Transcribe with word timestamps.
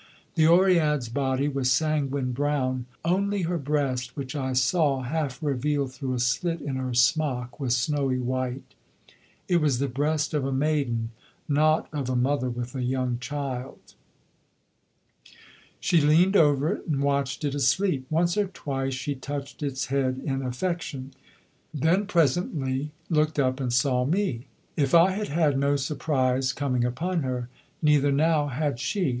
The 0.33 0.47
Oread's 0.47 1.09
body 1.09 1.47
was 1.47 1.71
sanguine 1.71 2.31
brown, 2.31 2.87
only 3.05 3.43
her 3.43 3.59
breast, 3.59 4.17
which 4.17 4.35
I 4.35 4.53
saw 4.53 5.03
half 5.03 5.43
revealed 5.43 5.93
through 5.93 6.15
a 6.15 6.19
slit 6.19 6.59
in 6.59 6.75
her 6.77 6.95
smock, 6.95 7.59
was 7.59 7.77
snowy 7.77 8.17
white. 8.17 8.73
It 9.47 9.57
was 9.57 9.77
the 9.77 9.87
breast 9.87 10.33
of 10.33 10.43
a 10.43 10.51
maiden, 10.51 11.11
not 11.47 11.87
of 11.93 12.09
a 12.09 12.15
mother 12.15 12.49
with 12.49 12.73
a 12.73 12.81
young 12.81 13.19
child. 13.19 13.93
She 15.79 16.01
leaned 16.01 16.35
over 16.35 16.69
it 16.77 16.87
and 16.87 17.03
watched 17.03 17.43
it 17.43 17.53
asleep. 17.53 18.07
Once 18.09 18.35
or 18.37 18.47
twice 18.47 18.95
she 18.95 19.13
touched 19.13 19.61
its 19.61 19.85
head 19.93 20.19
in 20.25 20.41
affection; 20.41 21.13
then 21.75 22.07
presently 22.07 22.89
looked 23.11 23.37
up 23.37 23.59
and 23.59 23.71
saw 23.71 24.03
me. 24.05 24.47
If 24.75 24.95
I 24.95 25.11
had 25.11 25.27
had 25.27 25.59
no 25.59 25.75
surprise 25.75 26.53
coming 26.53 26.83
upon 26.83 27.21
her, 27.21 27.49
neither 27.83 28.11
now 28.11 28.47
had 28.47 28.79
she. 28.79 29.09